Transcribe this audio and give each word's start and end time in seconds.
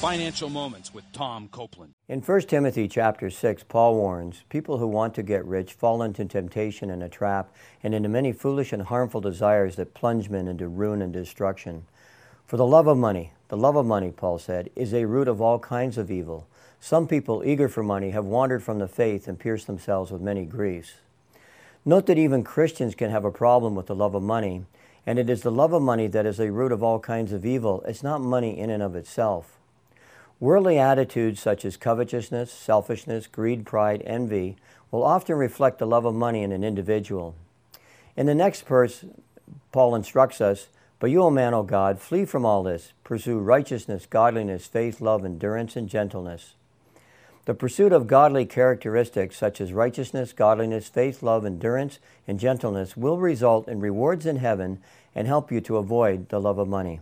Financial 0.00 0.50
Moments 0.50 0.92
with 0.92 1.10
Tom 1.14 1.48
Copeland. 1.48 1.94
In 2.06 2.20
1 2.20 2.40
Timothy 2.42 2.86
chapter 2.86 3.30
6, 3.30 3.62
Paul 3.62 3.94
warns 3.94 4.44
people 4.50 4.76
who 4.76 4.86
want 4.86 5.14
to 5.14 5.22
get 5.22 5.42
rich 5.46 5.72
fall 5.72 6.02
into 6.02 6.26
temptation 6.26 6.90
and 6.90 7.02
a 7.02 7.08
trap 7.08 7.50
and 7.82 7.94
into 7.94 8.10
many 8.10 8.30
foolish 8.30 8.74
and 8.74 8.82
harmful 8.82 9.22
desires 9.22 9.76
that 9.76 9.94
plunge 9.94 10.28
men 10.28 10.48
into 10.48 10.68
ruin 10.68 11.00
and 11.00 11.14
destruction. 11.14 11.86
For 12.44 12.58
the 12.58 12.66
love 12.66 12.86
of 12.86 12.98
money, 12.98 13.32
the 13.48 13.56
love 13.56 13.74
of 13.74 13.86
money, 13.86 14.12
Paul 14.14 14.38
said, 14.38 14.68
is 14.76 14.92
a 14.92 15.06
root 15.06 15.28
of 15.28 15.40
all 15.40 15.58
kinds 15.58 15.96
of 15.96 16.10
evil. 16.10 16.46
Some 16.78 17.08
people 17.08 17.42
eager 17.42 17.66
for 17.66 17.82
money 17.82 18.10
have 18.10 18.26
wandered 18.26 18.62
from 18.62 18.78
the 18.78 18.88
faith 18.88 19.26
and 19.26 19.38
pierced 19.38 19.66
themselves 19.66 20.10
with 20.10 20.20
many 20.20 20.44
griefs. 20.44 20.96
Note 21.86 22.04
that 22.04 22.18
even 22.18 22.44
Christians 22.44 22.94
can 22.94 23.10
have 23.10 23.24
a 23.24 23.32
problem 23.32 23.74
with 23.74 23.86
the 23.86 23.94
love 23.94 24.14
of 24.14 24.22
money, 24.22 24.66
and 25.06 25.18
it 25.18 25.30
is 25.30 25.40
the 25.40 25.50
love 25.50 25.72
of 25.72 25.80
money 25.80 26.06
that 26.06 26.26
is 26.26 26.38
a 26.38 26.52
root 26.52 26.70
of 26.70 26.82
all 26.82 27.00
kinds 27.00 27.32
of 27.32 27.46
evil. 27.46 27.82
It's 27.88 28.02
not 28.02 28.20
money 28.20 28.58
in 28.58 28.68
and 28.68 28.82
of 28.82 28.94
itself. 28.94 29.58
Worldly 30.38 30.78
attitudes 30.78 31.40
such 31.40 31.64
as 31.64 31.78
covetousness, 31.78 32.52
selfishness, 32.52 33.26
greed, 33.26 33.64
pride, 33.64 34.02
envy 34.04 34.56
will 34.90 35.02
often 35.02 35.36
reflect 35.36 35.78
the 35.78 35.86
love 35.86 36.04
of 36.04 36.14
money 36.14 36.42
in 36.42 36.52
an 36.52 36.62
individual. 36.62 37.34
In 38.16 38.26
the 38.26 38.34
next 38.34 38.66
verse, 38.66 39.04
Paul 39.72 39.94
instructs 39.94 40.40
us, 40.42 40.68
But 40.98 41.10
you, 41.10 41.22
O 41.22 41.30
man, 41.30 41.54
O 41.54 41.62
God, 41.62 41.98
flee 41.98 42.26
from 42.26 42.44
all 42.44 42.62
this. 42.62 42.92
Pursue 43.02 43.38
righteousness, 43.38 44.04
godliness, 44.04 44.66
faith, 44.66 45.00
love, 45.00 45.24
endurance, 45.24 45.74
and 45.74 45.88
gentleness. 45.88 46.54
The 47.46 47.54
pursuit 47.54 47.92
of 47.92 48.06
godly 48.06 48.44
characteristics 48.44 49.36
such 49.36 49.60
as 49.60 49.72
righteousness, 49.72 50.32
godliness, 50.32 50.88
faith, 50.88 51.22
love, 51.22 51.46
endurance, 51.46 51.98
and 52.26 52.40
gentleness 52.40 52.96
will 52.96 53.18
result 53.18 53.68
in 53.68 53.80
rewards 53.80 54.26
in 54.26 54.36
heaven 54.36 54.80
and 55.14 55.26
help 55.26 55.50
you 55.50 55.60
to 55.62 55.76
avoid 55.76 56.28
the 56.28 56.40
love 56.40 56.58
of 56.58 56.68
money. 56.68 57.00